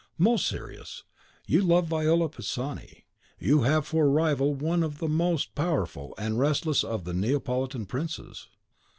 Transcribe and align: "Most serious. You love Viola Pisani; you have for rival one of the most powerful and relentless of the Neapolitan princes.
"Most 0.17 0.47
serious. 0.47 1.03
You 1.45 1.61
love 1.61 1.85
Viola 1.85 2.27
Pisani; 2.27 3.05
you 3.37 3.61
have 3.61 3.85
for 3.85 4.09
rival 4.09 4.55
one 4.55 4.81
of 4.81 4.97
the 4.97 5.07
most 5.07 5.53
powerful 5.53 6.15
and 6.17 6.39
relentless 6.39 6.83
of 6.83 7.03
the 7.03 7.13
Neapolitan 7.13 7.85
princes. 7.85 8.47